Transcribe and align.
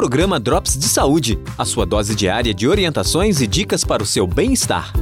Programa 0.00 0.40
Drops 0.40 0.78
de 0.78 0.88
Saúde, 0.88 1.38
a 1.58 1.64
sua 1.66 1.84
dose 1.84 2.14
diária 2.14 2.54
de 2.54 2.66
orientações 2.66 3.42
e 3.42 3.46
dicas 3.46 3.84
para 3.84 4.02
o 4.02 4.06
seu 4.06 4.26
bem-estar. 4.26 4.94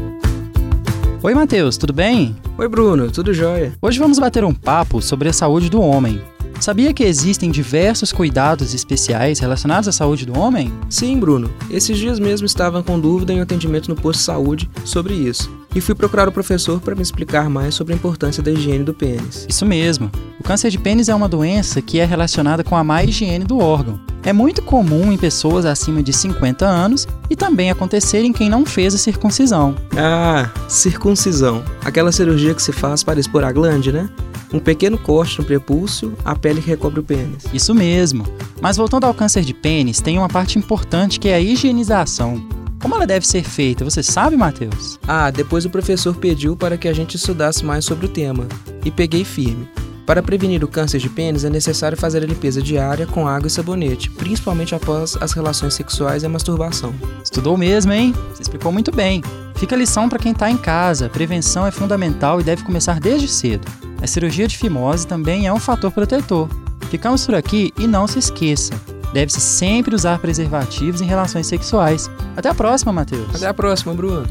Oi, 1.22 1.34
Matheus, 1.34 1.76
tudo 1.76 1.92
bem? 1.92 2.34
Oi, 2.58 2.68
Bruno, 2.68 3.08
tudo 3.08 3.32
jóia? 3.32 3.72
Hoje 3.80 3.96
vamos 3.96 4.18
bater 4.18 4.42
um 4.42 4.52
papo 4.52 5.00
sobre 5.00 5.28
a 5.28 5.32
saúde 5.32 5.70
do 5.70 5.80
homem. 5.80 6.20
Sabia 6.58 6.92
que 6.92 7.04
existem 7.04 7.48
diversos 7.48 8.10
cuidados 8.10 8.74
especiais 8.74 9.38
relacionados 9.38 9.88
à 9.88 9.92
saúde 9.92 10.26
do 10.26 10.36
homem? 10.36 10.72
Sim, 10.90 11.20
Bruno. 11.20 11.48
Esses 11.70 11.96
dias 11.96 12.18
mesmo 12.18 12.44
estava 12.44 12.82
com 12.82 12.98
dúvida 12.98 13.32
em 13.32 13.40
atendimento 13.40 13.88
no 13.88 13.94
posto 13.94 14.18
de 14.18 14.24
saúde 14.24 14.70
sobre 14.84 15.14
isso. 15.14 15.48
E 15.76 15.80
fui 15.80 15.94
procurar 15.94 16.26
o 16.26 16.32
professor 16.32 16.80
para 16.80 16.96
me 16.96 17.02
explicar 17.02 17.48
mais 17.48 17.76
sobre 17.76 17.92
a 17.92 17.96
importância 17.96 18.42
da 18.42 18.50
higiene 18.50 18.82
do 18.82 18.92
pênis. 18.92 19.46
Isso 19.48 19.64
mesmo. 19.64 20.10
O 20.40 20.42
câncer 20.42 20.70
de 20.72 20.78
pênis 20.78 21.08
é 21.08 21.14
uma 21.14 21.28
doença 21.28 21.80
que 21.80 22.00
é 22.00 22.04
relacionada 22.04 22.64
com 22.64 22.74
a 22.74 22.82
má 22.82 23.04
higiene 23.04 23.44
do 23.44 23.58
órgão. 23.58 24.07
É 24.22 24.32
muito 24.32 24.62
comum 24.62 25.12
em 25.12 25.16
pessoas 25.16 25.64
acima 25.64 26.02
de 26.02 26.12
50 26.12 26.66
anos 26.66 27.06
e 27.30 27.36
também 27.36 27.70
acontecer 27.70 28.22
em 28.24 28.32
quem 28.32 28.50
não 28.50 28.66
fez 28.66 28.94
a 28.94 28.98
circuncisão. 28.98 29.74
Ah, 29.96 30.50
circuncisão. 30.68 31.62
Aquela 31.84 32.12
cirurgia 32.12 32.54
que 32.54 32.62
se 32.62 32.72
faz 32.72 33.02
para 33.02 33.20
expor 33.20 33.44
a 33.44 33.52
glande, 33.52 33.92
né? 33.92 34.08
Um 34.52 34.58
pequeno 34.58 34.98
corte 34.98 35.38
no 35.38 35.44
prepúcio, 35.44 36.14
a 36.24 36.34
pele 36.34 36.60
que 36.60 36.68
recobre 36.68 37.00
o 37.00 37.02
pênis. 37.02 37.44
Isso 37.52 37.74
mesmo. 37.74 38.24
Mas 38.60 38.76
voltando 38.76 39.04
ao 39.04 39.14
câncer 39.14 39.44
de 39.44 39.54
pênis, 39.54 40.00
tem 40.00 40.18
uma 40.18 40.28
parte 40.28 40.58
importante 40.58 41.20
que 41.20 41.28
é 41.28 41.34
a 41.34 41.40
higienização. 41.40 42.46
Como 42.80 42.94
ela 42.94 43.06
deve 43.06 43.26
ser 43.26 43.42
feita, 43.42 43.84
você 43.84 44.02
sabe, 44.02 44.36
Matheus? 44.36 44.98
Ah, 45.06 45.30
depois 45.30 45.64
o 45.64 45.70
professor 45.70 46.14
pediu 46.14 46.56
para 46.56 46.76
que 46.76 46.88
a 46.88 46.92
gente 46.92 47.16
estudasse 47.16 47.64
mais 47.64 47.84
sobre 47.84 48.06
o 48.06 48.08
tema. 48.08 48.46
E 48.84 48.90
peguei 48.90 49.24
firme. 49.24 49.68
Para 50.08 50.22
prevenir 50.22 50.64
o 50.64 50.68
câncer 50.68 50.98
de 50.98 51.10
pênis 51.10 51.44
é 51.44 51.50
necessário 51.50 51.94
fazer 51.94 52.22
a 52.22 52.26
limpeza 52.26 52.62
diária 52.62 53.06
com 53.06 53.28
água 53.28 53.46
e 53.46 53.50
sabonete, 53.50 54.10
principalmente 54.10 54.74
após 54.74 55.18
as 55.20 55.32
relações 55.32 55.74
sexuais 55.74 56.22
e 56.22 56.26
a 56.26 56.30
masturbação. 56.30 56.94
Estudou 57.22 57.58
mesmo, 57.58 57.92
hein? 57.92 58.14
Você 58.32 58.40
explicou 58.40 58.72
muito 58.72 58.90
bem. 58.90 59.22
Fica 59.56 59.74
a 59.74 59.78
lição 59.78 60.08
para 60.08 60.18
quem 60.18 60.32
está 60.32 60.50
em 60.50 60.56
casa. 60.56 61.10
Prevenção 61.10 61.66
é 61.66 61.70
fundamental 61.70 62.40
e 62.40 62.42
deve 62.42 62.64
começar 62.64 62.98
desde 62.98 63.28
cedo. 63.28 63.70
A 64.00 64.06
cirurgia 64.06 64.48
de 64.48 64.56
fimose 64.56 65.06
também 65.06 65.46
é 65.46 65.52
um 65.52 65.60
fator 65.60 65.92
protetor. 65.92 66.48
Ficamos 66.88 67.26
por 67.26 67.34
aqui 67.34 67.70
e 67.78 67.86
não 67.86 68.06
se 68.06 68.18
esqueça. 68.18 68.72
Deve-se 69.12 69.42
sempre 69.42 69.94
usar 69.94 70.18
preservativos 70.20 71.02
em 71.02 71.04
relações 71.04 71.46
sexuais. 71.46 72.10
Até 72.34 72.48
a 72.48 72.54
próxima, 72.54 72.94
Matheus. 72.94 73.34
Até 73.34 73.46
a 73.46 73.52
próxima, 73.52 73.92
Bruno. 73.92 74.26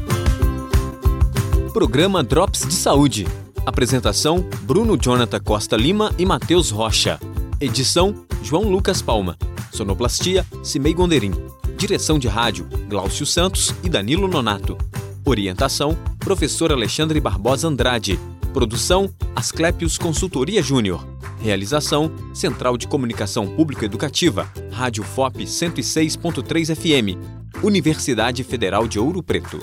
Programa 1.72 2.24
Drops 2.24 2.66
de 2.66 2.74
Saúde. 2.74 3.28
Apresentação: 3.68 4.40
Bruno 4.62 4.96
Jonathan 4.96 5.38
Costa 5.40 5.76
Lima 5.76 6.10
e 6.16 6.24
Matheus 6.24 6.70
Rocha. 6.70 7.20
Edição: 7.60 8.14
João 8.42 8.62
Lucas 8.62 9.02
Palma. 9.02 9.36
Sonoplastia: 9.70 10.46
Cimei 10.64 10.94
Gonderim. 10.94 11.32
Direção 11.76 12.18
de 12.18 12.26
rádio: 12.28 12.66
Glaucio 12.88 13.26
Santos 13.26 13.74
e 13.84 13.90
Danilo 13.90 14.26
Nonato. 14.26 14.78
Orientação: 15.22 15.94
Professor 16.18 16.72
Alexandre 16.72 17.20
Barbosa 17.20 17.68
Andrade. 17.68 18.18
Produção: 18.54 19.12
Asclepios 19.36 19.98
Consultoria 19.98 20.62
Júnior. 20.62 21.06
Realização: 21.38 22.10
Central 22.32 22.78
de 22.78 22.88
Comunicação 22.88 23.46
Pública 23.48 23.84
Educativa, 23.84 24.50
Rádio 24.72 25.04
FOP 25.04 25.44
106.3 25.44 26.74
FM, 26.74 27.62
Universidade 27.62 28.42
Federal 28.44 28.88
de 28.88 28.98
Ouro 28.98 29.22
Preto. 29.22 29.58